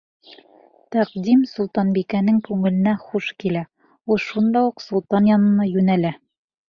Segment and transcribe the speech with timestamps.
[0.95, 3.61] Тәҡдим солтанбикәнең күңеленә хуш килә,
[4.15, 6.15] ул шунда уҡ солтан янына йүнәлә.